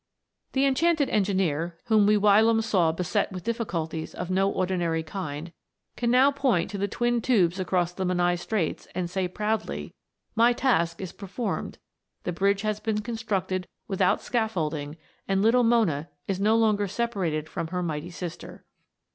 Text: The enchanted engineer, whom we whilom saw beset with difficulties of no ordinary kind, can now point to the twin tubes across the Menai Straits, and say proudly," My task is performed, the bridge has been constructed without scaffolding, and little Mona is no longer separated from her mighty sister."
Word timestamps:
The 0.53 0.65
enchanted 0.65 1.09
engineer, 1.11 1.77
whom 1.85 2.07
we 2.07 2.17
whilom 2.17 2.59
saw 2.63 2.91
beset 2.91 3.31
with 3.31 3.43
difficulties 3.43 4.15
of 4.15 4.31
no 4.31 4.49
ordinary 4.49 5.03
kind, 5.03 5.53
can 5.95 6.09
now 6.09 6.31
point 6.31 6.71
to 6.71 6.79
the 6.79 6.87
twin 6.87 7.21
tubes 7.21 7.59
across 7.59 7.91
the 7.93 8.03
Menai 8.03 8.35
Straits, 8.37 8.87
and 8.95 9.07
say 9.11 9.27
proudly," 9.27 9.93
My 10.43 10.53
task 10.53 11.01
is 11.01 11.13
performed, 11.13 11.77
the 12.23 12.31
bridge 12.33 12.63
has 12.63 12.79
been 12.79 13.01
constructed 13.03 13.67
without 13.87 14.23
scaffolding, 14.23 14.97
and 15.27 15.43
little 15.43 15.63
Mona 15.63 16.09
is 16.27 16.39
no 16.39 16.57
longer 16.57 16.87
separated 16.87 17.47
from 17.47 17.67
her 17.67 17.83
mighty 17.83 18.09
sister." 18.09 18.65